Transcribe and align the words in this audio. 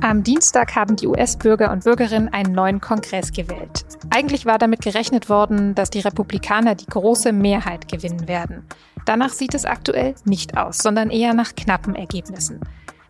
Am 0.00 0.22
Dienstag 0.22 0.76
haben 0.76 0.94
die 0.94 1.08
US-Bürger 1.08 1.72
und 1.72 1.82
Bürgerinnen 1.82 2.28
einen 2.28 2.54
neuen 2.54 2.80
Kongress 2.80 3.32
gewählt. 3.32 3.84
Eigentlich 4.10 4.46
war 4.46 4.56
damit 4.56 4.80
gerechnet 4.80 5.28
worden, 5.28 5.74
dass 5.74 5.90
die 5.90 5.98
Republikaner 5.98 6.76
die 6.76 6.86
große 6.86 7.32
Mehrheit 7.32 7.88
gewinnen 7.88 8.28
werden. 8.28 8.64
Danach 9.06 9.30
sieht 9.30 9.54
es 9.54 9.64
aktuell 9.64 10.14
nicht 10.24 10.56
aus, 10.56 10.78
sondern 10.78 11.10
eher 11.10 11.34
nach 11.34 11.56
knappen 11.56 11.96
Ergebnissen. 11.96 12.60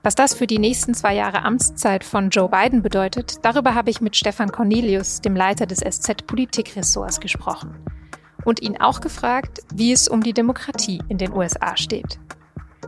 Was 0.03 0.15
das 0.15 0.33
für 0.33 0.47
die 0.47 0.59
nächsten 0.59 0.95
zwei 0.95 1.15
Jahre 1.15 1.43
Amtszeit 1.43 2.05
von 2.05 2.31
Joe 2.31 2.49
Biden 2.49 2.81
bedeutet, 2.81 3.45
darüber 3.45 3.75
habe 3.75 3.91
ich 3.91 4.01
mit 4.01 4.17
Stefan 4.17 4.51
Cornelius, 4.51 5.21
dem 5.21 5.37
Leiter 5.37 5.67
des 5.67 5.81
SZ-Politikressorts, 5.81 7.21
gesprochen. 7.21 7.75
Und 8.45 8.63
ihn 8.63 8.81
auch 8.81 9.01
gefragt, 9.03 9.61
wie 9.75 9.93
es 9.93 10.09
um 10.09 10.23
die 10.23 10.33
Demokratie 10.33 11.03
in 11.09 11.19
den 11.19 11.35
USA 11.35 11.77
steht. 11.77 12.19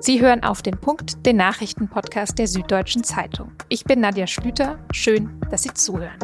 Sie 0.03 0.23
hören 0.23 0.43
auf 0.43 0.63
den 0.63 0.79
Punkt, 0.79 1.27
den 1.27 1.37
Nachrichtenpodcast 1.37 2.39
der 2.39 2.47
Süddeutschen 2.47 3.05
Zeitung. 3.05 3.53
Ich 3.69 3.85
bin 3.85 4.01
Nadja 4.01 4.27
Schlüter. 4.27 4.79
Schön, 4.95 5.39
dass 5.51 5.63
Sie 5.63 5.75
zuhören. 5.75 6.17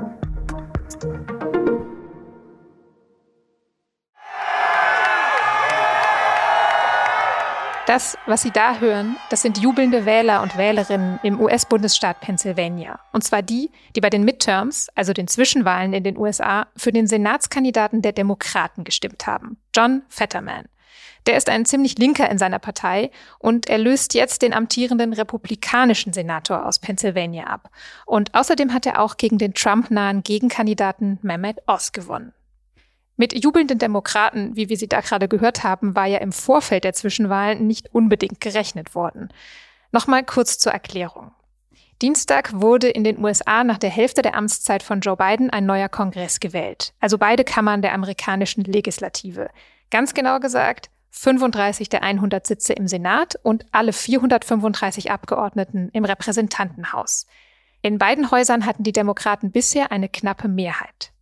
Das, 7.87 8.17
was 8.25 8.43
Sie 8.43 8.51
da 8.51 8.79
hören, 8.81 9.17
das 9.29 9.43
sind 9.43 9.59
jubelnde 9.59 10.07
Wähler 10.07 10.41
und 10.41 10.57
Wählerinnen 10.57 11.21
im 11.23 11.39
US-Bundesstaat 11.39 12.21
Pennsylvania. 12.21 12.99
Und 13.13 13.25
zwar 13.25 13.43
die, 13.43 13.71
die 13.95 14.01
bei 14.01 14.09
den 14.09 14.25
Midterms, 14.25 14.89
also 14.95 15.13
den 15.13 15.29
Zwischenwahlen 15.29 15.93
in 15.93 16.03
den 16.03 16.17
USA, 16.17 16.67
für 16.77 16.93
den 16.93 17.07
Senatskandidaten 17.07 18.01
der 18.01 18.13
Demokraten 18.13 18.85
gestimmt 18.85 19.27
haben, 19.27 19.59
John 19.75 20.03
Fetterman. 20.09 20.65
Der 21.27 21.37
ist 21.37 21.49
ein 21.49 21.65
ziemlich 21.65 21.99
linker 21.99 22.31
in 22.31 22.39
seiner 22.39 22.61
Partei 22.61 23.11
und 23.39 23.69
er 23.69 23.79
löst 23.79 24.15
jetzt 24.15 24.43
den 24.43 24.55
amtierenden 24.55 25.13
republikanischen 25.13 26.13
Senator 26.13 26.65
aus 26.65 26.79
Pennsylvania 26.79 27.45
ab. 27.45 27.69
Und 28.07 28.33
außerdem 28.35 28.73
hat 28.73 28.87
er 28.87 29.01
auch 29.01 29.17
gegen 29.17 29.39
den 29.39 29.53
Trump-nahen 29.53 30.23
Gegenkandidaten 30.23 31.19
Mehmet 31.23 31.59
Oz 31.67 31.91
gewonnen. 31.91 32.33
Mit 33.17 33.43
jubelnden 33.43 33.79
Demokraten, 33.79 34.55
wie 34.57 34.69
wir 34.69 34.77
sie 34.77 34.89
da 34.89 35.01
gerade 35.01 35.27
gehört 35.27 35.65
haben, 35.65 35.97
war 35.97 36.07
ja 36.07 36.19
im 36.19 36.33
Vorfeld 36.33 36.85
der 36.85 36.93
Zwischenwahlen 36.93 37.67
nicht 37.67 37.93
unbedingt 37.93 38.41
gerechnet 38.41 38.95
worden. 38.95 39.31
Nochmal 39.91 40.23
kurz 40.23 40.59
zur 40.59 40.73
Erklärung. 40.73 41.33
Dienstag 42.03 42.61
wurde 42.61 42.89
in 42.89 43.05
den 43.05 43.25
USA 43.25 43.65
nach 43.65 43.79
der 43.79 43.89
Hälfte 43.89 44.21
der 44.21 44.35
Amtszeit 44.37 44.83
von 44.83 45.01
Joe 45.01 45.17
Biden 45.17 45.49
ein 45.49 45.65
neuer 45.65 45.89
Kongress 45.89 46.41
gewählt, 46.41 46.93
also 47.01 47.17
beide 47.17 47.43
Kammern 47.43 47.81
der 47.81 47.95
amerikanischen 47.95 48.65
Legislative. 48.65 49.49
Ganz 49.91 50.13
genau 50.13 50.39
gesagt 50.39 50.91
35 51.19 51.89
der 51.89 52.03
100 52.03 52.47
Sitze 52.47 52.75
im 52.75 52.87
Senat 52.87 53.37
und 53.43 53.65
alle 53.73 53.95
435 53.95 55.11
Abgeordneten 55.11 55.89
im 55.95 56.05
Repräsentantenhaus. 56.05 57.27
In 57.81 57.97
beiden 57.97 58.31
Häusern 58.31 58.67
hatten 58.67 58.83
die 58.83 58.93
Demokraten 58.93 59.51
bisher 59.51 59.91
eine 59.91 60.11
knappe 60.11 60.47
Mehrheit. 60.47 61.13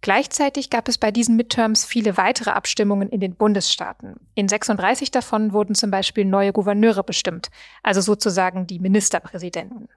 Gleichzeitig 0.00 0.70
gab 0.70 0.88
es 0.88 0.96
bei 0.96 1.10
diesen 1.10 1.36
Midterms 1.36 1.84
viele 1.84 2.16
weitere 2.16 2.50
Abstimmungen 2.50 3.10
in 3.10 3.20
den 3.20 3.34
Bundesstaaten. 3.34 4.16
In 4.34 4.48
36 4.48 5.10
davon 5.10 5.52
wurden 5.52 5.74
zum 5.74 5.90
Beispiel 5.90 6.24
neue 6.24 6.52
Gouverneure 6.52 7.02
bestimmt, 7.02 7.50
also 7.82 8.00
sozusagen 8.00 8.66
die 8.66 8.78
Ministerpräsidenten. 8.78 9.88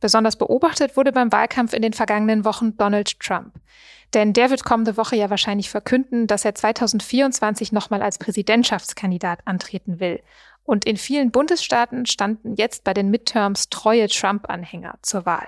Besonders 0.00 0.36
beobachtet 0.36 0.98
wurde 0.98 1.12
beim 1.12 1.32
Wahlkampf 1.32 1.72
in 1.72 1.80
den 1.80 1.94
vergangenen 1.94 2.44
Wochen 2.44 2.76
Donald 2.76 3.18
Trump. 3.20 3.54
Denn 4.14 4.32
der 4.32 4.50
wird 4.50 4.64
kommende 4.64 4.96
Woche 4.96 5.16
ja 5.16 5.28
wahrscheinlich 5.28 5.68
verkünden, 5.68 6.28
dass 6.28 6.44
er 6.44 6.54
2024 6.54 7.72
nochmal 7.72 8.00
als 8.00 8.18
Präsidentschaftskandidat 8.18 9.40
antreten 9.44 9.98
will. 9.98 10.22
Und 10.62 10.84
in 10.84 10.96
vielen 10.96 11.32
Bundesstaaten 11.32 12.06
standen 12.06 12.54
jetzt 12.54 12.84
bei 12.84 12.94
den 12.94 13.10
Midterms 13.10 13.68
treue 13.68 14.08
Trump-Anhänger 14.08 14.94
zur 15.02 15.26
Wahl. 15.26 15.46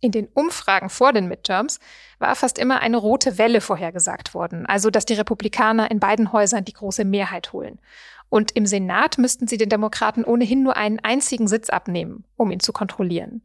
In 0.00 0.12
den 0.12 0.28
Umfragen 0.34 0.90
vor 0.90 1.12
den 1.12 1.26
Midterms 1.28 1.80
war 2.18 2.34
fast 2.34 2.58
immer 2.58 2.80
eine 2.80 2.98
rote 2.98 3.38
Welle 3.38 3.60
vorhergesagt 3.60 4.34
worden, 4.34 4.66
also 4.66 4.90
dass 4.90 5.06
die 5.06 5.14
Republikaner 5.14 5.90
in 5.90 6.00
beiden 6.00 6.32
Häusern 6.32 6.64
die 6.64 6.74
große 6.74 7.04
Mehrheit 7.04 7.52
holen. 7.52 7.78
Und 8.28 8.52
im 8.52 8.66
Senat 8.66 9.16
müssten 9.16 9.46
sie 9.46 9.56
den 9.56 9.68
Demokraten 9.68 10.24
ohnehin 10.24 10.62
nur 10.62 10.76
einen 10.76 10.98
einzigen 10.98 11.48
Sitz 11.48 11.70
abnehmen, 11.70 12.24
um 12.36 12.50
ihn 12.50 12.60
zu 12.60 12.72
kontrollieren. 12.72 13.42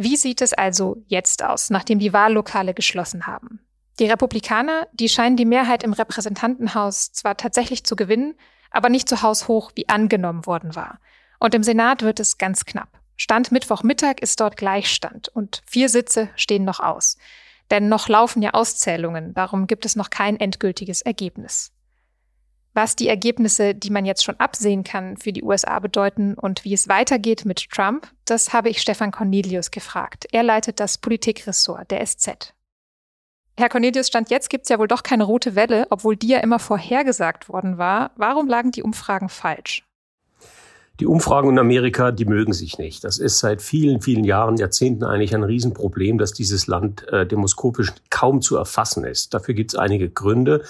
Wie 0.00 0.16
sieht 0.16 0.40
es 0.42 0.54
also 0.54 1.02
jetzt 1.08 1.42
aus, 1.42 1.70
nachdem 1.70 1.98
die 1.98 2.12
Wahllokale 2.12 2.72
geschlossen 2.72 3.26
haben? 3.26 3.58
Die 3.98 4.06
Republikaner, 4.06 4.86
die 4.92 5.08
scheinen 5.08 5.36
die 5.36 5.44
Mehrheit 5.44 5.82
im 5.82 5.92
Repräsentantenhaus 5.92 7.10
zwar 7.10 7.36
tatsächlich 7.36 7.82
zu 7.82 7.96
gewinnen, 7.96 8.36
aber 8.70 8.90
nicht 8.90 9.08
so 9.08 9.22
haushoch, 9.22 9.72
wie 9.74 9.88
angenommen 9.88 10.46
worden 10.46 10.76
war. 10.76 11.00
Und 11.40 11.52
im 11.56 11.64
Senat 11.64 12.02
wird 12.02 12.20
es 12.20 12.38
ganz 12.38 12.64
knapp. 12.64 13.00
Stand 13.16 13.50
Mittwochmittag 13.50 14.20
ist 14.20 14.38
dort 14.38 14.56
Gleichstand 14.56 15.30
und 15.30 15.62
vier 15.66 15.88
Sitze 15.88 16.28
stehen 16.36 16.64
noch 16.64 16.78
aus. 16.78 17.16
Denn 17.72 17.88
noch 17.88 18.08
laufen 18.08 18.40
ja 18.40 18.54
Auszählungen, 18.54 19.34
darum 19.34 19.66
gibt 19.66 19.84
es 19.84 19.96
noch 19.96 20.10
kein 20.10 20.38
endgültiges 20.38 21.02
Ergebnis. 21.02 21.72
Was 22.74 22.96
die 22.96 23.08
Ergebnisse, 23.08 23.74
die 23.74 23.90
man 23.90 24.04
jetzt 24.04 24.22
schon 24.22 24.38
absehen 24.38 24.84
kann, 24.84 25.16
für 25.16 25.32
die 25.32 25.42
USA 25.42 25.78
bedeuten 25.78 26.34
und 26.34 26.64
wie 26.64 26.74
es 26.74 26.88
weitergeht 26.88 27.44
mit 27.44 27.70
Trump, 27.70 28.12
das 28.24 28.52
habe 28.52 28.68
ich 28.68 28.80
Stefan 28.80 29.10
Cornelius 29.10 29.70
gefragt. 29.70 30.26
Er 30.32 30.42
leitet 30.42 30.78
das 30.78 30.98
Politikressort 30.98 31.90
der 31.90 32.04
SZ. 32.04 32.54
Herr 33.58 33.68
Cornelius, 33.68 34.06
Stand 34.06 34.30
jetzt 34.30 34.50
gibt 34.50 34.66
es 34.66 34.68
ja 34.68 34.78
wohl 34.78 34.86
doch 34.86 35.02
keine 35.02 35.24
rote 35.24 35.56
Welle, 35.56 35.88
obwohl 35.90 36.16
die 36.16 36.28
ja 36.28 36.38
immer 36.38 36.60
vorhergesagt 36.60 37.48
worden 37.48 37.76
war. 37.76 38.12
Warum 38.14 38.46
lagen 38.46 38.70
die 38.70 38.84
Umfragen 38.84 39.28
falsch? 39.28 39.87
Die 41.00 41.06
Umfragen 41.06 41.50
in 41.50 41.58
Amerika, 41.60 42.10
die 42.10 42.24
mögen 42.24 42.52
sich 42.52 42.78
nicht. 42.78 43.04
Das 43.04 43.18
ist 43.18 43.38
seit 43.38 43.62
vielen, 43.62 44.00
vielen 44.00 44.24
Jahren, 44.24 44.56
Jahrzehnten 44.56 45.04
eigentlich 45.04 45.34
ein 45.34 45.44
Riesenproblem, 45.44 46.18
dass 46.18 46.32
dieses 46.32 46.66
Land 46.66 47.06
äh, 47.08 47.24
demoskopisch 47.24 47.92
kaum 48.10 48.40
zu 48.40 48.56
erfassen 48.56 49.04
ist. 49.04 49.32
Dafür 49.32 49.54
gibt 49.54 49.72
es 49.72 49.78
einige 49.78 50.10
Gründe. 50.10 50.64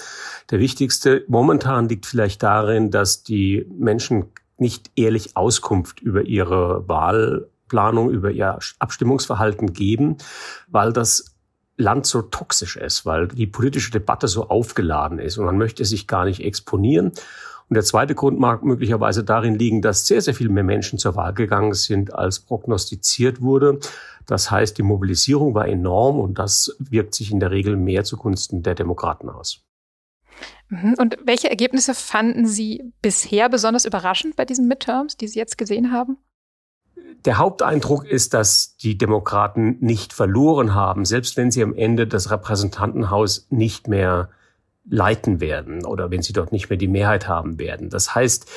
Der 0.51 0.59
wichtigste 0.59 1.23
momentan 1.27 1.89
liegt 1.89 2.05
vielleicht 2.05 2.43
darin, 2.43 2.91
dass 2.91 3.23
die 3.23 3.65
Menschen 3.75 4.25
nicht 4.57 4.91
ehrlich 4.95 5.35
Auskunft 5.35 5.99
über 5.99 6.23
ihre 6.23 6.87
Wahlplanung, 6.87 8.11
über 8.11 8.29
ihr 8.29 8.59
Abstimmungsverhalten 8.77 9.73
geben, 9.73 10.17
weil 10.67 10.93
das 10.93 11.33
Land 11.77 12.05
so 12.05 12.21
toxisch 12.21 12.75
ist, 12.75 13.05
weil 13.05 13.29
die 13.29 13.47
politische 13.47 13.91
Debatte 13.91 14.27
so 14.27 14.49
aufgeladen 14.49 15.17
ist 15.17 15.37
und 15.37 15.45
man 15.45 15.57
möchte 15.57 15.85
sich 15.85 16.07
gar 16.07 16.25
nicht 16.25 16.43
exponieren. 16.43 17.13
Und 17.69 17.75
der 17.75 17.83
zweite 17.83 18.15
Grund 18.15 18.39
mag 18.39 18.63
möglicherweise 18.63 19.23
darin 19.23 19.53
liegen, 19.53 19.81
dass 19.81 20.07
sehr, 20.07 20.21
sehr 20.21 20.33
viel 20.33 20.49
mehr 20.49 20.63
Menschen 20.63 20.97
zur 20.97 21.15
Wahl 21.15 21.33
gegangen 21.33 21.73
sind, 21.73 22.13
als 22.13 22.39
prognostiziert 22.39 23.41
wurde. 23.41 23.79
Das 24.25 24.49
heißt, 24.49 24.77
die 24.77 24.83
Mobilisierung 24.83 25.53
war 25.53 25.67
enorm 25.67 26.19
und 26.19 26.39
das 26.39 26.75
wirkt 26.79 27.13
sich 27.13 27.31
in 27.31 27.39
der 27.39 27.51
Regel 27.51 27.77
mehr 27.77 28.03
zugunsten 28.03 28.63
der 28.63 28.73
Demokraten 28.73 29.29
aus. 29.29 29.61
Mhm. 30.69 30.95
Und 30.97 31.17
welche 31.25 31.49
Ergebnisse 31.49 31.93
fanden 31.93 32.47
Sie 32.47 32.91
bisher 33.01 33.49
besonders 33.49 33.85
überraschend 33.85 34.35
bei 34.35 34.45
diesen 34.45 34.67
Midterms, 34.67 35.17
die 35.17 35.27
Sie 35.27 35.39
jetzt 35.39 35.57
gesehen 35.57 35.91
haben? 35.91 36.17
Der 37.25 37.37
Haupteindruck 37.37 38.05
ist, 38.05 38.33
dass 38.33 38.77
die 38.77 38.97
Demokraten 38.97 39.77
nicht 39.79 40.13
verloren 40.13 40.73
haben, 40.73 41.05
selbst 41.05 41.37
wenn 41.37 41.51
sie 41.51 41.63
am 41.63 41.73
Ende 41.73 42.07
das 42.07 42.31
Repräsentantenhaus 42.31 43.47
nicht 43.49 43.87
mehr 43.87 44.29
leiten 44.85 45.39
werden 45.39 45.85
oder 45.85 46.11
wenn 46.11 46.21
sie 46.21 46.33
dort 46.33 46.51
nicht 46.51 46.69
mehr 46.69 46.77
die 46.77 46.87
Mehrheit 46.87 47.27
haben 47.27 47.59
werden. 47.59 47.89
Das 47.89 48.15
heißt, 48.15 48.49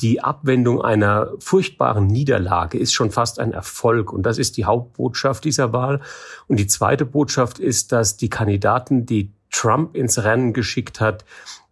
die 0.00 0.22
Abwendung 0.22 0.82
einer 0.82 1.32
furchtbaren 1.38 2.06
Niederlage 2.06 2.78
ist 2.78 2.92
schon 2.92 3.10
fast 3.10 3.38
ein 3.38 3.52
Erfolg. 3.52 4.12
Und 4.12 4.24
das 4.24 4.38
ist 4.38 4.56
die 4.56 4.64
Hauptbotschaft 4.64 5.44
dieser 5.44 5.72
Wahl. 5.72 6.00
Und 6.48 6.58
die 6.58 6.66
zweite 6.66 7.04
Botschaft 7.04 7.58
ist, 7.58 7.92
dass 7.92 8.16
die 8.16 8.28
Kandidaten, 8.28 9.06
die 9.06 9.32
Trump 9.50 9.94
ins 9.94 10.22
Rennen 10.24 10.52
geschickt 10.52 11.00
hat, 11.00 11.24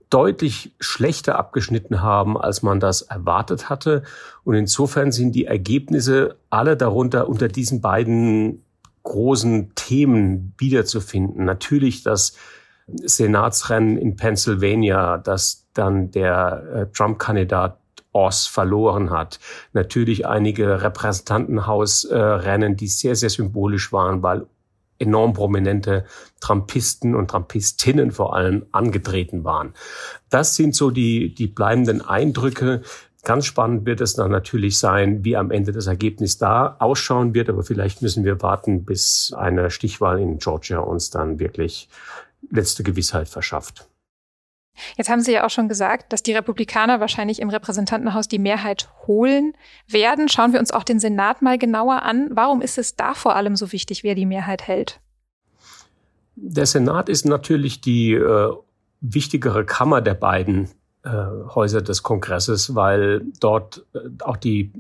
deutlich 0.09 0.73
schlechter 0.79 1.37
abgeschnitten 1.37 2.03
haben, 2.03 2.39
als 2.39 2.63
man 2.63 2.81
das 2.81 3.03
erwartet 3.03 3.71
hatte. 3.71 4.03
Und 4.45 4.55
insofern 4.55 5.11
sind 5.11 5.33
die 5.33 5.47
Ergebnisse 5.47 6.37
alle 6.49 6.77
darunter 6.77 7.29
unter 7.29 7.49
diesen 7.49 7.81
beiden 7.81 8.63
großen 9.03 9.75
Themen 9.75 10.55
wiederzufinden. 10.59 11.45
Natürlich 11.45 12.03
das 12.03 12.35
Senatsrennen 12.87 13.97
in 13.97 14.17
Pennsylvania, 14.17 15.19
das 15.19 15.67
dann 15.75 16.11
der 16.11 16.63
äh, 16.75 16.87
Trump-Kandidat 16.93 17.79
Oz 18.13 18.47
verloren 18.47 19.11
hat. 19.11 19.41
Natürlich 19.73 20.27
einige 20.27 20.83
Repräsentantenhausrennen, 20.83 22.77
die 22.77 22.89
sehr, 22.89 23.17
sehr 23.17 23.31
symbolisch 23.31 23.93
waren, 23.93 24.23
weil 24.23 24.47
enorm 24.99 25.33
prominente 25.33 26.05
Trumpisten 26.41 27.15
und 27.15 27.31
Trumpistinnen 27.31 28.13
vor 28.13 28.37
allem 28.37 28.67
angetreten 28.73 29.45
waren. 29.45 29.75
Das 30.31 30.55
sind 30.55 30.75
so 30.75 30.91
die, 30.91 31.35
die 31.35 31.49
bleibenden 31.49 32.03
Eindrücke. 32.03 32.83
Ganz 33.25 33.47
spannend 33.47 33.87
wird 33.87 34.01
es 34.01 34.15
dann 34.15 34.31
natürlich 34.31 34.79
sein, 34.79 35.25
wie 35.25 35.37
am 35.37 35.51
Ende 35.51 35.73
das 35.73 35.87
Ergebnis 35.87 36.39
da 36.39 36.77
ausschauen 36.79 37.35
wird. 37.35 37.49
Aber 37.49 37.63
vielleicht 37.63 38.03
müssen 38.03 38.25
wir 38.25 38.43
warten, 38.43 38.85
bis 38.85 39.33
eine 39.37 39.71
Stichwahl 39.71 40.21
in 40.21 40.39
Georgia 40.39 40.79
uns 40.79 41.11
dann 41.11 41.39
wirklich 41.39 41.89
letzte 42.53 42.83
Gewissheit 42.83 43.29
verschafft. 43.29 43.89
Jetzt 44.97 45.11
haben 45.11 45.21
Sie 45.21 45.33
ja 45.33 45.45
auch 45.45 45.51
schon 45.51 45.69
gesagt, 45.69 46.13
dass 46.13 46.23
die 46.23 46.33
Republikaner 46.33 47.01
wahrscheinlich 47.01 47.41
im 47.41 47.51
Repräsentantenhaus 47.51 48.29
die 48.29 48.39
Mehrheit 48.39 48.89
holen 49.07 49.53
werden. 49.87 50.29
Schauen 50.29 50.53
wir 50.53 50.61
uns 50.61 50.71
auch 50.71 50.85
den 50.85 50.99
Senat 50.99 51.43
mal 51.43 51.59
genauer 51.59 52.03
an. 52.03 52.31
Warum 52.33 52.63
ist 52.63 52.79
es 52.79 52.97
da 52.97 53.15
vor 53.15 53.37
allem 53.37 53.55
so 53.57 53.73
wichtig, 53.73 54.03
wer 54.03 54.15
die 54.15 54.27
Mehrheit 54.27 54.67
hält? 54.67 55.01
Der 56.37 56.65
Senat 56.65 57.11
ist 57.11 57.27
natürlich 57.27 57.83
die 57.83 58.15
äh, 58.15 58.53
wichtigere 59.03 59.67
Kammer 59.67 60.01
der 60.01 60.15
beiden 60.15 60.71
äh, 61.05 61.11
Häuser 61.55 61.83
des 61.83 62.03
Kongresses, 62.03 62.75
weil 62.75 63.23
dort 63.41 63.85
äh, 63.93 63.99
auch 64.21 64.39
die 64.39 64.73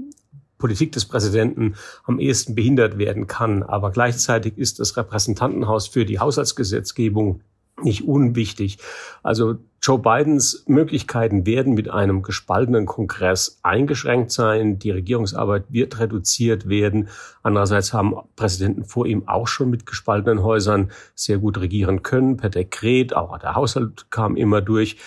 Politik 0.57 0.93
des 0.93 1.05
Präsidenten 1.05 1.75
am 2.05 2.19
ehesten 2.19 2.55
behindert 2.55 2.97
werden 2.97 3.27
kann. 3.27 3.63
Aber 3.63 3.91
gleichzeitig 3.91 4.57
ist 4.57 4.79
das 4.79 4.97
Repräsentantenhaus 4.97 5.89
für 5.89 6.07
die 6.07 6.21
Haushaltsgesetzgebung 6.21 7.43
nicht 7.85 8.07
unwichtig. 8.07 8.79
Also 9.23 9.57
Joe 9.83 9.99
Bidens 9.99 10.65
Möglichkeiten 10.69 11.45
werden 11.45 11.75
mit 11.75 11.91
einem 11.91 12.23
gespaltenen 12.23 12.87
Kongress 12.87 13.59
eingeschränkt 13.63 14.31
sein. 14.31 14.79
Die 14.79 14.93
Regierungsarbeit 14.93 15.65
wird 15.71 15.99
reduziert 15.99 16.69
werden. 16.69 17.09
Andererseits 17.43 17.93
haben 17.93 18.15
Präsidenten 18.37 18.85
vor 18.85 19.07
ihm 19.07 19.27
auch 19.27 19.49
schon 19.49 19.71
mit 19.71 19.85
gespaltenen 19.85 20.45
Häusern 20.45 20.93
sehr 21.17 21.39
gut 21.39 21.59
regieren 21.59 22.05
können, 22.05 22.37
per 22.37 22.51
Dekret. 22.51 23.17
Auch 23.17 23.37
der 23.39 23.57
Haushalt 23.57 24.11
kam 24.11 24.37
immer 24.37 24.61
durch. 24.61 24.99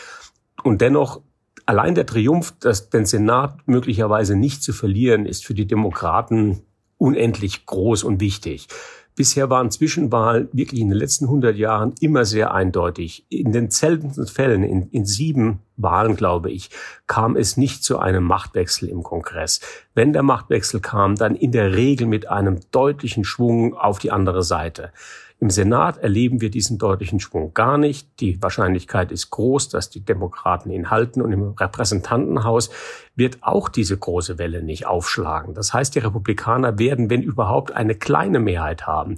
Und 0.63 0.81
dennoch 0.81 1.21
allein 1.65 1.95
der 1.95 2.05
Triumph, 2.05 2.53
dass 2.59 2.89
den 2.89 3.05
Senat 3.05 3.67
möglicherweise 3.67 4.35
nicht 4.35 4.61
zu 4.61 4.73
verlieren, 4.73 5.25
ist 5.25 5.45
für 5.45 5.53
die 5.53 5.67
Demokraten 5.67 6.61
unendlich 6.97 7.65
groß 7.65 8.03
und 8.03 8.19
wichtig. 8.19 8.67
Bisher 9.15 9.49
waren 9.49 9.71
Zwischenwahlen 9.71 10.49
wirklich 10.51 10.81
in 10.81 10.89
den 10.89 10.97
letzten 10.97 11.25
100 11.25 11.55
Jahren 11.55 11.95
immer 12.01 12.25
sehr 12.25 12.53
eindeutig. 12.53 13.25
In 13.29 13.53
den 13.53 13.71
seltensten 13.71 14.27
Fällen, 14.27 14.63
in, 14.63 14.89
in 14.89 15.05
sieben 15.05 15.59
Wahlen, 15.77 16.17
glaube 16.17 16.51
ich, 16.51 16.69
kam 17.07 17.37
es 17.37 17.55
nicht 17.55 17.83
zu 17.83 17.97
einem 17.99 18.25
Machtwechsel 18.25 18.89
im 18.89 19.03
Kongress. 19.03 19.61
Wenn 19.93 20.11
der 20.11 20.23
Machtwechsel 20.23 20.81
kam, 20.81 21.15
dann 21.15 21.35
in 21.35 21.53
der 21.53 21.75
Regel 21.75 22.07
mit 22.07 22.27
einem 22.27 22.59
deutlichen 22.71 23.23
Schwung 23.23 23.73
auf 23.73 23.99
die 23.99 24.11
andere 24.11 24.43
Seite. 24.43 24.91
Im 25.39 25.49
Senat 25.49 25.97
erleben 25.97 26.39
wir 26.39 26.49
diesen 26.49 26.77
deutlichen 26.77 27.19
Schwung 27.19 27.53
gar 27.53 27.77
nicht. 27.77 28.21
Die 28.21 28.41
Wahrscheinlichkeit 28.41 29.11
ist 29.11 29.31
groß, 29.31 29.67
dass 29.67 29.89
die 29.89 29.99
Demokraten 29.99 30.71
ihn 30.71 30.89
halten 30.89 31.21
und 31.21 31.31
im 31.33 31.51
Repräsentantenhaus 31.51 32.69
wird 33.15 33.39
auch 33.41 33.67
diese 33.67 33.97
große 33.97 34.37
Welle 34.37 34.63
nicht 34.63 34.85
aufschlagen. 34.85 35.53
Das 35.53 35.73
heißt, 35.73 35.93
die 35.93 35.99
Republikaner 35.99 36.79
werden, 36.79 37.09
wenn 37.09 37.21
überhaupt, 37.21 37.71
eine 37.71 37.95
kleine 37.95 38.39
Mehrheit 38.39 38.87
haben. 38.87 39.17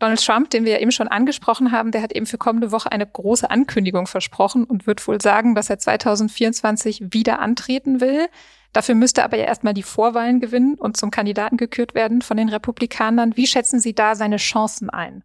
Donald 0.00 0.24
Trump, 0.24 0.50
den 0.50 0.64
wir 0.64 0.80
eben 0.80 0.90
schon 0.90 1.06
angesprochen 1.06 1.70
haben, 1.70 1.92
der 1.92 2.02
hat 2.02 2.12
eben 2.12 2.26
für 2.26 2.38
kommende 2.38 2.72
Woche 2.72 2.90
eine 2.90 3.06
große 3.06 3.48
Ankündigung 3.48 4.08
versprochen 4.08 4.64
und 4.64 4.88
wird 4.88 5.06
wohl 5.06 5.20
sagen, 5.20 5.54
dass 5.54 5.70
er 5.70 5.78
2024 5.78 7.12
wieder 7.12 7.38
antreten 7.38 8.00
will. 8.00 8.26
Dafür 8.72 8.96
müsste 8.96 9.22
aber 9.22 9.36
ja 9.36 9.44
erstmal 9.44 9.74
die 9.74 9.84
Vorwahlen 9.84 10.40
gewinnen 10.40 10.74
und 10.74 10.96
zum 10.96 11.12
Kandidaten 11.12 11.56
gekürt 11.56 11.94
werden 11.94 12.20
von 12.20 12.36
den 12.36 12.48
Republikanern. 12.48 13.36
Wie 13.36 13.46
schätzen 13.46 13.78
Sie 13.78 13.94
da 13.94 14.16
seine 14.16 14.38
Chancen 14.38 14.90
ein? 14.90 15.22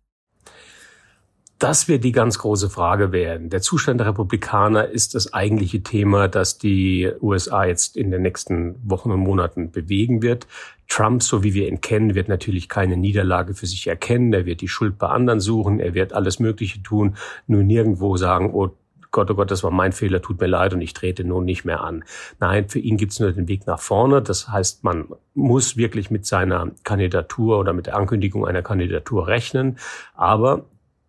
Das 1.59 1.87
wird 1.87 2.03
die 2.03 2.11
ganz 2.11 2.37
große 2.37 2.69
Frage 2.69 3.11
werden. 3.11 3.49
Der 3.49 3.61
Zustand 3.61 3.99
der 3.99 4.07
Republikaner 4.07 4.89
ist 4.89 5.15
das 5.15 5.33
eigentliche 5.33 5.81
Thema, 5.81 6.27
das 6.27 6.59
die 6.59 7.11
USA 7.19 7.65
jetzt 7.65 7.97
in 7.97 8.11
den 8.11 8.21
nächsten 8.21 8.75
Wochen 8.87 9.09
und 9.09 9.21
Monaten 9.21 9.71
bewegen 9.71 10.21
wird. 10.21 10.45
Trump, 10.87 11.23
so 11.23 11.43
wie 11.43 11.55
wir 11.55 11.67
ihn 11.67 11.81
kennen, 11.81 12.13
wird 12.13 12.27
natürlich 12.27 12.69
keine 12.69 12.95
Niederlage 12.95 13.55
für 13.55 13.65
sich 13.65 13.87
erkennen. 13.87 14.31
Er 14.33 14.45
wird 14.45 14.61
die 14.61 14.67
Schuld 14.67 14.99
bei 14.99 15.07
anderen 15.07 15.39
suchen. 15.39 15.79
Er 15.79 15.95
wird 15.95 16.13
alles 16.13 16.39
Mögliche 16.39 16.83
tun, 16.83 17.17
nur 17.47 17.63
nirgendwo 17.63 18.17
sagen, 18.17 18.53
oh, 18.53 18.69
Gott, 19.09 19.31
oh 19.31 19.35
Gott, 19.35 19.49
das 19.49 19.63
war 19.63 19.71
mein 19.71 19.93
Fehler, 19.93 20.21
tut 20.21 20.39
mir 20.39 20.47
leid 20.47 20.73
und 20.73 20.81
ich 20.81 20.93
trete 20.93 21.23
nun 21.23 21.45
nicht 21.45 21.65
mehr 21.65 21.81
an. 21.81 22.03
Nein, 22.39 22.69
für 22.69 22.77
ihn 22.77 22.97
gibt 22.97 23.13
es 23.13 23.19
nur 23.19 23.31
den 23.31 23.47
Weg 23.47 23.65
nach 23.65 23.79
vorne. 23.79 24.21
Das 24.21 24.49
heißt, 24.49 24.83
man 24.83 25.05
muss 25.33 25.75
wirklich 25.75 26.11
mit 26.11 26.27
seiner 26.27 26.71
Kandidatur 26.83 27.57
oder 27.57 27.73
mit 27.73 27.87
der 27.87 27.95
Ankündigung 27.95 28.45
einer 28.45 28.61
Kandidatur 28.61 29.27
rechnen. 29.27 29.79
Aber 30.13 30.65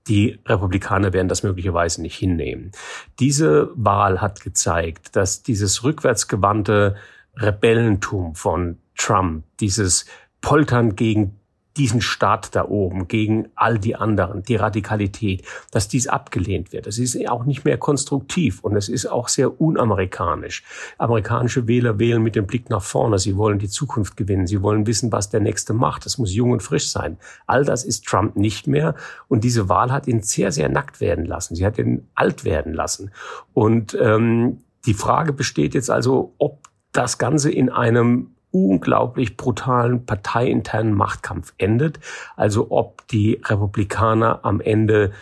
die 0.08 0.38
Republikaner 0.46 1.12
werden 1.12 1.28
das 1.28 1.42
möglicherweise 1.42 2.02
nicht 2.02 2.16
hinnehmen. 2.16 2.72
Diese 3.18 3.70
Wahl 3.74 4.20
hat 4.20 4.40
gezeigt, 4.40 5.14
dass 5.16 5.42
dieses 5.42 5.84
rückwärtsgewandte 5.84 6.96
Rebellentum 7.36 8.34
von 8.34 8.78
Trump, 8.96 9.44
dieses 9.60 10.06
Poltern 10.40 10.96
gegen 10.96 11.37
diesen 11.78 12.00
Staat 12.00 12.54
da 12.54 12.64
oben 12.66 13.08
gegen 13.08 13.48
all 13.54 13.78
die 13.78 13.96
anderen, 13.96 14.42
die 14.42 14.56
Radikalität, 14.56 15.44
dass 15.70 15.88
dies 15.88 16.08
abgelehnt 16.08 16.72
wird. 16.72 16.86
Das 16.86 16.98
ist 16.98 17.16
auch 17.28 17.44
nicht 17.44 17.64
mehr 17.64 17.78
konstruktiv 17.78 18.60
und 18.62 18.76
es 18.76 18.88
ist 18.88 19.06
auch 19.06 19.28
sehr 19.28 19.60
unamerikanisch. 19.60 20.64
Amerikanische 20.98 21.68
Wähler 21.68 21.98
wählen 21.98 22.22
mit 22.22 22.34
dem 22.34 22.46
Blick 22.46 22.68
nach 22.68 22.82
vorne. 22.82 23.18
Sie 23.18 23.36
wollen 23.36 23.58
die 23.58 23.68
Zukunft 23.68 24.16
gewinnen. 24.16 24.46
Sie 24.46 24.62
wollen 24.62 24.86
wissen, 24.86 25.12
was 25.12 25.30
der 25.30 25.40
Nächste 25.40 25.72
macht. 25.72 26.04
Es 26.04 26.18
muss 26.18 26.34
jung 26.34 26.50
und 26.50 26.62
frisch 26.62 26.88
sein. 26.88 27.16
All 27.46 27.64
das 27.64 27.84
ist 27.84 28.04
Trump 28.06 28.36
nicht 28.36 28.66
mehr 28.66 28.94
und 29.28 29.44
diese 29.44 29.68
Wahl 29.68 29.92
hat 29.92 30.06
ihn 30.08 30.22
sehr, 30.22 30.52
sehr 30.52 30.68
nackt 30.68 31.00
werden 31.00 31.24
lassen. 31.24 31.54
Sie 31.54 31.64
hat 31.64 31.78
ihn 31.78 32.08
alt 32.14 32.44
werden 32.44 32.74
lassen. 32.74 33.12
Und 33.54 33.96
ähm, 34.00 34.58
die 34.86 34.94
Frage 34.94 35.32
besteht 35.32 35.74
jetzt 35.74 35.90
also, 35.90 36.34
ob 36.38 36.68
das 36.92 37.18
Ganze 37.18 37.50
in 37.50 37.70
einem 37.70 38.34
unglaublich 38.50 39.36
brutalen 39.36 40.04
parteiinternen 40.06 40.94
Machtkampf 40.94 41.52
endet. 41.58 42.00
Also 42.36 42.68
ob 42.70 43.06
die 43.08 43.40
Republikaner 43.44 44.40
am 44.44 44.60
Ende 44.60 45.12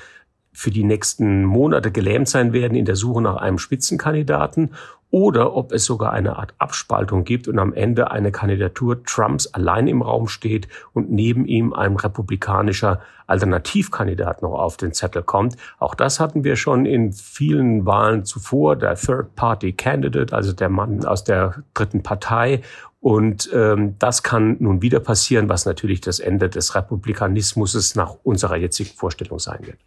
für 0.52 0.70
die 0.70 0.84
nächsten 0.84 1.44
Monate 1.44 1.92
gelähmt 1.92 2.28
sein 2.28 2.52
werden 2.52 2.76
in 2.76 2.86
der 2.86 2.96
Suche 2.96 3.20
nach 3.20 3.36
einem 3.36 3.58
Spitzenkandidaten 3.58 4.74
oder 5.16 5.56
ob 5.56 5.72
es 5.72 5.86
sogar 5.86 6.12
eine 6.12 6.36
Art 6.36 6.52
Abspaltung 6.58 7.24
gibt 7.24 7.48
und 7.48 7.58
am 7.58 7.72
Ende 7.72 8.10
eine 8.10 8.32
Kandidatur 8.32 9.02
Trumps 9.02 9.46
allein 9.46 9.88
im 9.88 10.02
Raum 10.02 10.28
steht 10.28 10.68
und 10.92 11.10
neben 11.10 11.46
ihm 11.46 11.72
ein 11.72 11.96
republikanischer 11.96 13.00
Alternativkandidat 13.26 14.42
noch 14.42 14.52
auf 14.52 14.76
den 14.76 14.92
Zettel 14.92 15.22
kommt. 15.22 15.56
Auch 15.78 15.94
das 15.94 16.20
hatten 16.20 16.44
wir 16.44 16.56
schon 16.56 16.84
in 16.84 17.14
vielen 17.14 17.86
Wahlen 17.86 18.26
zuvor, 18.26 18.76
der 18.76 18.94
Third-Party-Candidate, 18.94 20.36
also 20.36 20.52
der 20.52 20.68
Mann 20.68 21.06
aus 21.06 21.24
der 21.24 21.62
dritten 21.72 22.02
Partei 22.02 22.60
und 23.00 23.48
ähm, 23.54 23.94
das 23.98 24.22
kann 24.22 24.58
nun 24.58 24.82
wieder 24.82 25.00
passieren, 25.00 25.48
was 25.48 25.64
natürlich 25.64 26.02
das 26.02 26.18
Ende 26.18 26.50
des 26.50 26.74
Republikanismus 26.74 27.94
nach 27.94 28.16
unserer 28.22 28.56
jetzigen 28.56 28.94
Vorstellung 28.94 29.38
sein 29.38 29.60
wird. 29.62 29.78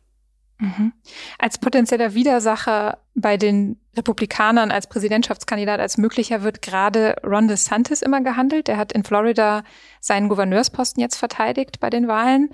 Mhm. 0.60 0.92
Als 1.38 1.58
potenzieller 1.58 2.14
Widersacher 2.14 3.00
bei 3.16 3.38
den 3.38 3.80
Republikanern 3.96 4.72
als 4.72 4.88
Präsidentschaftskandidat 4.88 5.80
als 5.80 5.98
möglicher 5.98 6.44
wird 6.44 6.62
gerade 6.62 7.16
Ron 7.26 7.48
DeSantis 7.48 8.02
immer 8.02 8.22
gehandelt. 8.22 8.68
Er 8.68 8.78
hat 8.78 8.92
in 8.92 9.04
Florida 9.04 9.64
seinen 10.02 10.28
Gouverneursposten 10.28 11.02
jetzt 11.02 11.16
verteidigt 11.16 11.80
bei 11.80 11.90
den 11.90 12.08
Wahlen. 12.08 12.50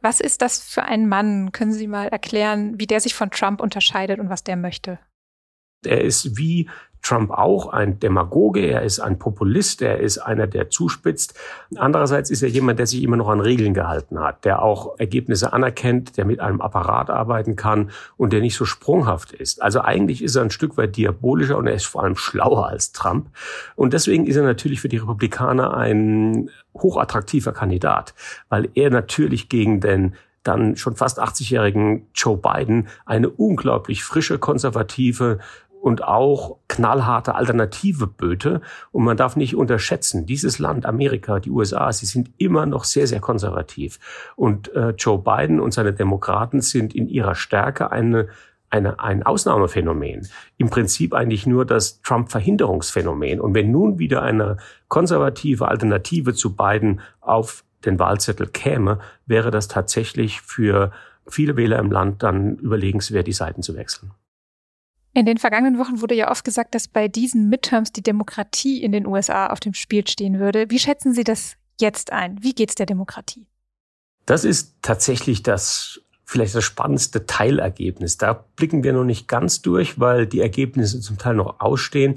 Was 0.00 0.20
ist 0.20 0.42
das 0.42 0.58
für 0.58 0.84
ein 0.84 1.08
Mann? 1.08 1.52
Können 1.52 1.72
Sie 1.72 1.86
mal 1.86 2.08
erklären, 2.08 2.78
wie 2.78 2.86
der 2.86 3.00
sich 3.00 3.14
von 3.14 3.30
Trump 3.30 3.60
unterscheidet 3.60 4.20
und 4.20 4.30
was 4.30 4.42
der 4.42 4.56
möchte? 4.56 4.98
Er 5.84 6.00
ist 6.00 6.36
wie 6.36 6.68
Trump 7.04 7.30
auch 7.30 7.72
ein 7.72 8.00
Demagoge, 8.00 8.60
er 8.60 8.82
ist 8.82 8.98
ein 8.98 9.18
Populist, 9.18 9.82
er 9.82 10.00
ist 10.00 10.18
einer, 10.18 10.46
der 10.46 10.70
zuspitzt. 10.70 11.38
Andererseits 11.76 12.30
ist 12.30 12.42
er 12.42 12.48
jemand, 12.48 12.78
der 12.78 12.86
sich 12.86 13.02
immer 13.02 13.16
noch 13.16 13.28
an 13.28 13.40
Regeln 13.40 13.74
gehalten 13.74 14.18
hat, 14.18 14.44
der 14.44 14.62
auch 14.62 14.98
Ergebnisse 14.98 15.52
anerkennt, 15.52 16.16
der 16.16 16.24
mit 16.24 16.40
einem 16.40 16.62
Apparat 16.62 17.10
arbeiten 17.10 17.56
kann 17.56 17.90
und 18.16 18.32
der 18.32 18.40
nicht 18.40 18.56
so 18.56 18.64
sprunghaft 18.64 19.32
ist. 19.32 19.62
Also 19.62 19.82
eigentlich 19.82 20.22
ist 20.22 20.34
er 20.34 20.42
ein 20.42 20.50
Stück 20.50 20.78
weit 20.78 20.96
diabolischer 20.96 21.58
und 21.58 21.66
er 21.66 21.74
ist 21.74 21.84
vor 21.84 22.02
allem 22.02 22.16
schlauer 22.16 22.68
als 22.68 22.92
Trump. 22.92 23.28
Und 23.76 23.92
deswegen 23.92 24.26
ist 24.26 24.36
er 24.36 24.42
natürlich 24.42 24.80
für 24.80 24.88
die 24.88 24.96
Republikaner 24.96 25.76
ein 25.76 26.48
hochattraktiver 26.74 27.52
Kandidat, 27.52 28.14
weil 28.48 28.70
er 28.74 28.88
natürlich 28.88 29.50
gegen 29.50 29.80
den 29.80 30.14
dann 30.44 30.76
schon 30.76 30.94
fast 30.94 31.20
80-jährigen 31.20 32.06
Joe 32.14 32.36
Biden 32.36 32.88
eine 33.06 33.30
unglaublich 33.30 34.04
frische, 34.04 34.38
konservative 34.38 35.38
und 35.84 36.02
auch 36.02 36.56
knallharte 36.66 37.34
Alternative 37.34 38.06
böte. 38.06 38.62
Und 38.90 39.04
man 39.04 39.18
darf 39.18 39.36
nicht 39.36 39.54
unterschätzen, 39.54 40.24
dieses 40.24 40.58
Land, 40.58 40.86
Amerika, 40.86 41.40
die 41.40 41.50
USA, 41.50 41.92
sie 41.92 42.06
sind 42.06 42.30
immer 42.38 42.64
noch 42.64 42.84
sehr, 42.84 43.06
sehr 43.06 43.20
konservativ. 43.20 43.98
Und 44.34 44.74
äh, 44.74 44.94
Joe 44.96 45.18
Biden 45.18 45.60
und 45.60 45.74
seine 45.74 45.92
Demokraten 45.92 46.62
sind 46.62 46.94
in 46.94 47.06
ihrer 47.06 47.34
Stärke 47.34 47.92
eine 47.92 48.28
eine, 48.70 48.98
ein 48.98 49.22
Ausnahmephänomen. 49.22 50.26
Im 50.56 50.70
Prinzip 50.70 51.12
eigentlich 51.12 51.46
nur 51.46 51.66
das 51.66 52.00
Trump-Verhinderungsphänomen. 52.00 53.38
Und 53.38 53.54
wenn 53.54 53.70
nun 53.70 53.98
wieder 53.98 54.22
eine 54.22 54.56
konservative 54.88 55.68
Alternative 55.68 56.32
zu 56.32 56.56
Biden 56.56 57.02
auf 57.20 57.62
den 57.84 57.98
Wahlzettel 57.98 58.48
käme, 58.48 59.00
wäre 59.26 59.50
das 59.52 59.68
tatsächlich 59.68 60.40
für 60.40 60.90
viele 61.28 61.56
Wähler 61.56 61.78
im 61.78 61.92
Land 61.92 62.22
dann 62.22 62.56
überlegenswert, 62.56 63.26
die 63.28 63.32
Seiten 63.32 63.62
zu 63.62 63.76
wechseln. 63.76 64.10
In 65.14 65.26
den 65.26 65.38
vergangenen 65.38 65.78
Wochen 65.78 66.00
wurde 66.00 66.14
ja 66.14 66.30
oft 66.30 66.44
gesagt, 66.44 66.74
dass 66.74 66.88
bei 66.88 67.06
diesen 67.06 67.48
Midterms 67.48 67.92
die 67.92 68.02
Demokratie 68.02 68.82
in 68.82 68.90
den 68.90 69.06
USA 69.06 69.46
auf 69.46 69.60
dem 69.60 69.72
Spiel 69.72 70.06
stehen 70.06 70.40
würde. 70.40 70.70
Wie 70.70 70.78
schätzen 70.80 71.14
Sie 71.14 71.22
das 71.22 71.54
jetzt 71.80 72.12
ein? 72.12 72.42
Wie 72.42 72.52
geht 72.52 72.70
es 72.70 72.74
der 72.74 72.86
Demokratie? 72.86 73.46
Das 74.26 74.44
ist 74.44 74.74
tatsächlich 74.82 75.44
das 75.44 76.00
vielleicht 76.24 76.54
das 76.54 76.64
spannendste 76.64 77.26
Teilergebnis. 77.26 78.16
Da 78.16 78.32
blicken 78.56 78.82
wir 78.82 78.92
noch 78.92 79.04
nicht 79.04 79.28
ganz 79.28 79.62
durch, 79.62 80.00
weil 80.00 80.26
die 80.26 80.40
Ergebnisse 80.40 81.00
zum 81.00 81.18
Teil 81.18 81.34
noch 81.34 81.60
ausstehen. 81.60 82.14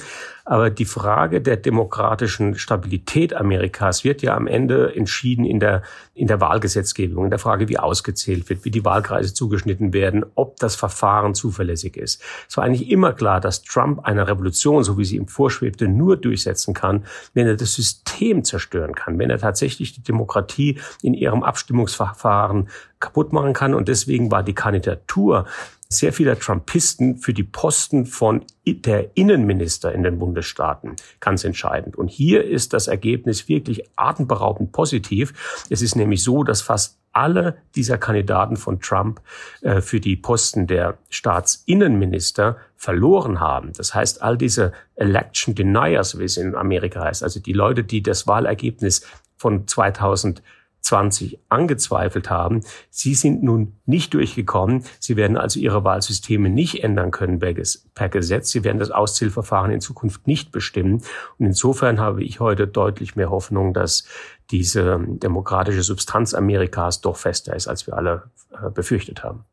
Aber 0.50 0.70
die 0.70 0.86
Frage 0.86 1.42
der 1.42 1.58
demokratischen 1.58 2.58
Stabilität 2.58 3.34
Amerikas 3.34 4.06
wird 4.06 4.22
ja 4.22 4.34
am 4.34 4.48
Ende 4.48 4.96
entschieden 4.96 5.44
in 5.44 5.60
der, 5.60 5.82
in 6.14 6.28
der 6.28 6.40
Wahlgesetzgebung, 6.40 7.26
in 7.26 7.30
der 7.30 7.38
Frage, 7.38 7.68
wie 7.68 7.78
ausgezählt 7.78 8.50
wird, 8.50 8.64
wie 8.64 8.72
die 8.72 8.86
Wahlkreise 8.86 9.34
zugeschnitten 9.34 9.92
werden, 9.92 10.26
ob 10.36 10.56
das 10.56 10.78
Verfahren 10.78 11.36
zuverlässig 11.36 11.98
ist. 11.98 12.24
Es 12.48 12.56
war 12.56 12.64
eigentlich 12.64 12.90
immer 12.90 13.12
klar, 13.12 13.42
dass 13.42 13.62
Trump 13.62 14.06
eine 14.06 14.26
Revolution, 14.26 14.86
so 14.86 14.98
wie 14.98 15.04
sie 15.04 15.18
ihm 15.18 15.28
vorschwebte, 15.28 15.90
nur 15.90 16.16
durchsetzen 16.16 16.74
kann, 16.74 17.04
wenn 17.34 17.46
er 17.46 17.58
das 17.58 17.74
System 17.74 18.46
zerstören 18.46 18.96
kann, 18.96 19.20
wenn 19.20 19.30
er 19.30 19.40
tatsächlich 19.40 19.92
die 19.92 20.04
Demokratie 20.04 20.80
in 21.02 21.14
ihrem 21.14 21.44
Abstimmungsverfahren 21.44 22.70
kaputt 23.02 23.34
machen 23.34 23.52
kann. 23.52 23.74
Und 23.74 23.90
deswegen 23.90 24.32
war 24.32 24.44
die 24.44 24.56
Kandidatur 24.56 25.46
sehr 25.90 26.12
vieler 26.12 26.38
Trumpisten 26.38 27.18
für 27.18 27.34
die 27.34 27.44
Posten 27.44 28.06
von 28.06 28.44
der 28.66 29.16
Innenminister 29.16 29.94
in 29.94 30.04
den 30.04 30.20
Bundesstaaten 30.20 30.96
ganz 31.20 31.44
entscheidend. 31.44 31.96
Und 31.96 32.10
hier 32.10 32.44
ist 32.44 32.74
das 32.74 32.88
Ergebnis 32.88 33.48
wirklich 33.48 33.90
atemberaubend 33.96 34.72
positiv. 34.72 35.66
Es 35.70 35.82
ist 35.82 35.96
nämlich 35.96 36.24
so, 36.24 36.44
dass 36.44 36.62
fast 36.62 36.98
alle 37.14 37.58
dieser 37.76 37.98
Kandidaten 37.98 38.58
von 38.58 38.80
Trump 38.80 39.22
äh, 39.62 39.82
für 39.82 40.00
die 40.00 40.16
Posten 40.16 40.68
der 40.68 41.00
Staatsinnenminister 41.10 42.58
verloren 42.76 43.40
haben. 43.40 43.72
Das 43.76 43.96
heißt, 43.96 44.22
all 44.22 44.38
diese 44.38 44.72
Election 44.96 45.56
Deniers, 45.56 46.20
wie 46.20 46.26
es 46.26 46.38
in 46.38 46.56
Amerika 46.56 47.04
heißt, 47.04 47.24
also 47.24 47.40
die 47.40 47.54
Leute, 47.54 47.84
die 47.84 48.04
das 48.04 48.28
Wahlergebnis 48.28 49.02
von 49.36 49.68
2000 49.68 50.44
20 50.88 51.40
angezweifelt 51.50 52.30
haben. 52.30 52.62
Sie 52.90 53.14
sind 53.14 53.44
nun 53.44 53.80
nicht 53.86 54.14
durchgekommen. 54.14 54.86
Sie 55.00 55.18
werden 55.18 55.36
also 55.36 55.60
ihre 55.60 55.84
Wahlsysteme 55.84 56.50
nicht 56.50 56.84
ändern 56.84 57.12
können 57.12 57.40
per 57.40 58.10
Gesetz. 58.10 58.52
Sie 58.52 58.64
werden 58.64 58.80
das 58.80 58.92
Auszählverfahren 58.92 59.72
in 59.72 59.82
Zukunft 59.82 60.28
nicht 60.28 60.52
bestimmen. 60.52 61.04
Und 61.38 61.46
insofern 61.46 62.00
habe 62.00 62.24
ich 62.24 62.40
heute 62.40 62.68
deutlich 62.68 63.16
mehr 63.16 63.30
Hoffnung, 63.30 63.74
dass 63.74 64.06
diese 64.50 65.00
demokratische 65.08 65.84
Substanz 65.84 66.34
Amerikas 66.34 67.02
doch 67.02 67.18
fester 67.18 67.54
ist, 67.56 67.68
als 67.68 67.86
wir 67.86 67.96
alle 67.96 68.32
äh, 68.52 68.70
befürchtet 68.70 69.24
haben. 69.24 69.44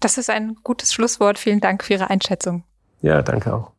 Das 0.00 0.16
ist 0.16 0.30
ein 0.30 0.56
gutes 0.62 0.94
Schlusswort. 0.94 1.38
Vielen 1.38 1.60
Dank 1.60 1.84
für 1.84 1.94
Ihre 1.94 2.08
Einschätzung. 2.08 2.64
Ja, 3.02 3.20
danke 3.20 3.52
auch. 3.52 3.77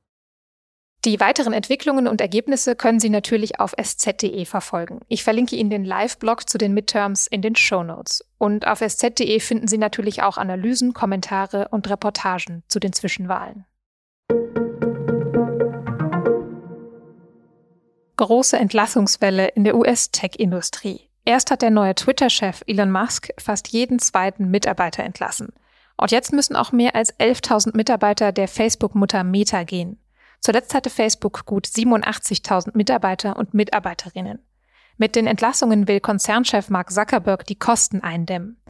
Die 1.06 1.22
weiteren 1.22 1.53
Entwicklungen 1.53 2.10
und 2.10 2.20
Ergebnisse 2.20 2.75
können 2.75 3.00
Sie 3.00 3.10
natürlich 3.10 3.62
auf 3.62 3.74
sz.de 3.82 4.44
verfolgen. 4.44 5.00
Ich 5.08 5.24
verlinke 5.24 5.56
Ihnen 5.56 5.70
den 5.70 5.86
Live-Blog 5.86 6.50
zu 6.50 6.58
den 6.58 6.74
Midterms 6.74 7.25
in 7.25 7.41
den 7.41 7.56
Show 7.56 7.84
Notes. 7.84 8.25
Und 8.38 8.68
auf 8.68 8.82
sz.de 8.82 9.39
finden 9.39 9.70
Sie 9.70 9.77
natürlich 9.77 10.24
auch 10.24 10.38
Analysen, 10.38 10.94
Kommentare 10.94 11.70
und 11.70 11.89
Reportagen 11.89 12.63
zu 12.68 12.82
den 12.82 12.91
Zwischenwahlen. 12.91 13.63
Große 18.18 18.58
Entlassungswelle 18.58 19.48
in 19.48 19.63
der 19.63 19.75
US-Tech-Industrie. 19.75 21.10
Erst 21.24 21.50
hat 21.50 21.62
der 21.62 21.72
neue 21.72 21.96
Twitter-Chef 21.96 22.62
Elon 22.68 22.91
Musk 22.91 23.29
fast 23.38 23.70
jeden 23.70 24.00
zweiten 24.00 24.51
Mitarbeiter 24.51 25.06
entlassen. 25.06 25.53
Und 25.96 26.12
jetzt 26.12 26.34
müssen 26.34 26.58
auch 26.58 26.74
mehr 26.74 26.94
als 26.96 27.18
11.000 27.18 27.77
Mitarbeiter 27.77 28.34
der 28.34 28.50
Facebook-Mutter 28.50 29.24
Meta 29.24 29.63
gehen. 29.63 29.98
Zuletzt 30.39 30.74
hatte 30.74 30.89
Facebook 30.89 31.46
gut 31.46 31.67
87.000 31.67 32.72
Mitarbeiter 32.74 33.38
und 33.38 33.53
Mitarbeiterinnen. 33.53 34.39
Mit 34.98 35.15
den 35.15 35.27
Entlassungen 35.27 35.88
will 35.88 36.00
Konzernchef 36.00 36.69
Mark 36.69 36.91
Zuckerberg 36.91 37.46
die 37.46 37.58
Kosten 37.58 38.01
eindämmen. 38.01 38.62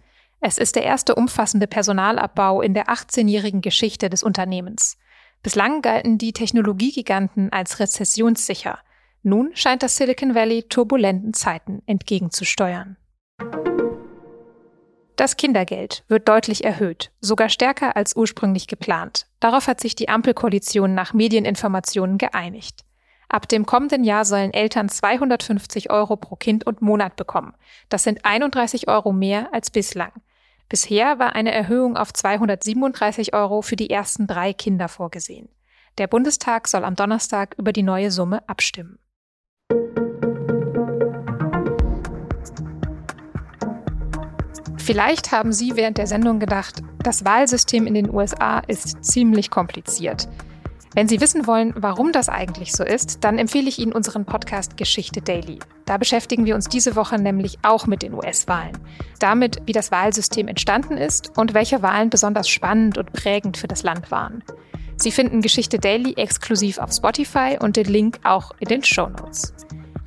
Es 0.41 0.57
ist 0.57 0.75
der 0.75 0.83
erste 0.83 1.15
umfassende 1.15 1.67
Personalabbau 1.67 2.61
in 2.61 2.73
der 2.73 2.85
18-jährigen 2.87 3.61
Geschichte 3.61 4.09
des 4.09 4.23
Unternehmens. 4.23 4.97
Bislang 5.43 5.81
galten 5.81 6.17
die 6.17 6.33
Technologiegiganten 6.33 7.51
als 7.51 7.79
rezessionssicher. 7.79 8.79
Nun 9.21 9.51
scheint 9.53 9.83
das 9.83 9.97
Silicon 9.97 10.35
Valley 10.35 10.63
turbulenten 10.63 11.33
Zeiten 11.33 11.81
entgegenzusteuern. 11.85 12.97
Das 15.19 15.35
Kindergeld 15.35 16.05
wird 16.07 16.29
deutlich 16.29 16.63
erhöht, 16.63 17.11
sogar 17.19 17.49
stärker 17.49 17.97
als 17.97 18.15
ursprünglich 18.15 18.67
geplant. 18.67 19.27
Darauf 19.41 19.67
hat 19.67 19.81
sich 19.81 19.93
die 19.93 20.07
Ampelkoalition 20.07 20.95
nach 20.95 21.11
Medieninformationen 21.13 22.17
geeinigt. 22.17 22.85
Ab 23.27 23.45
dem 23.49 23.65
kommenden 23.65 24.05
Jahr 24.05 24.23
sollen 24.23 24.53
Eltern 24.53 24.87
250 24.87 25.91
Euro 25.91 26.15
pro 26.15 26.37
Kind 26.37 26.65
und 26.65 26.81
Monat 26.81 27.17
bekommen. 27.17 27.53
Das 27.89 28.03
sind 28.03 28.23
31 28.23 28.87
Euro 28.87 29.11
mehr 29.11 29.53
als 29.53 29.71
bislang. 29.71 30.13
Bisher 30.69 31.19
war 31.19 31.35
eine 31.35 31.51
Erhöhung 31.51 31.97
auf 31.97 32.13
237 32.13 33.33
Euro 33.33 33.61
für 33.61 33.75
die 33.75 33.89
ersten 33.89 34.25
drei 34.25 34.53
Kinder 34.53 34.87
vorgesehen. 34.87 35.49
Der 35.97 36.07
Bundestag 36.07 36.69
soll 36.69 36.85
am 36.85 36.95
Donnerstag 36.95 37.55
über 37.57 37.73
die 37.73 37.83
neue 37.83 38.11
Summe 38.11 38.47
abstimmen. 38.47 38.99
Vielleicht 44.89 45.31
haben 45.31 45.53
Sie 45.53 45.75
während 45.75 45.99
der 45.99 46.07
Sendung 46.07 46.39
gedacht, 46.39 46.81
das 47.03 47.23
Wahlsystem 47.23 47.85
in 47.85 47.93
den 47.93 48.11
USA 48.11 48.57
ist 48.65 49.03
ziemlich 49.05 49.51
kompliziert. 49.51 50.27
Wenn 50.95 51.07
Sie 51.07 51.21
wissen 51.21 51.45
wollen, 51.45 51.75
warum 51.77 52.11
das 52.11 52.27
eigentlich 52.27 52.71
so 52.71 52.83
ist, 52.83 53.23
dann 53.23 53.37
empfehle 53.37 53.69
ich 53.69 53.77
Ihnen 53.77 53.93
unseren 53.93 54.25
Podcast 54.25 54.77
Geschichte 54.77 55.21
Daily. 55.21 55.59
Da 55.85 55.97
beschäftigen 55.97 56.47
wir 56.47 56.55
uns 56.55 56.69
diese 56.69 56.95
Woche 56.95 57.19
nämlich 57.19 57.59
auch 57.61 57.85
mit 57.85 58.01
den 58.01 58.15
US-Wahlen. 58.15 58.79
Damit, 59.19 59.57
wie 59.67 59.73
das 59.73 59.91
Wahlsystem 59.91 60.47
entstanden 60.47 60.97
ist 60.97 61.37
und 61.37 61.53
welche 61.53 61.83
Wahlen 61.83 62.09
besonders 62.09 62.49
spannend 62.49 62.97
und 62.97 63.13
prägend 63.13 63.57
für 63.57 63.67
das 63.67 63.83
Land 63.83 64.09
waren. 64.09 64.43
Sie 64.97 65.11
finden 65.11 65.41
Geschichte 65.41 65.77
Daily 65.77 66.13
exklusiv 66.13 66.79
auf 66.79 66.91
Spotify 66.91 67.59
und 67.61 67.75
den 67.75 67.85
Link 67.85 68.21
auch 68.23 68.53
in 68.59 68.69
den 68.69 68.83
Show 68.83 69.07
Notes. 69.07 69.53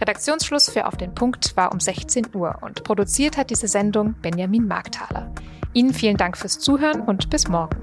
Redaktionsschluss 0.03 0.69
für 0.69 0.87
Auf 0.87 0.97
den 0.97 1.15
Punkt 1.15 1.57
war 1.57 1.73
um 1.73 1.79
16 1.79 2.35
Uhr 2.35 2.59
und 2.61 2.83
produziert 2.83 3.37
hat 3.37 3.51
diese 3.51 3.69
Sendung 3.69 4.15
Benjamin 4.21 4.67
Markthaler. 4.67 5.33
Ihnen 5.75 5.95
vielen 5.95 6.17
Dank 6.17 6.37
fürs 6.37 6.59
Zuhören 6.59 7.03
und 7.03 7.31
bis 7.31 7.47
morgen. 7.47 7.77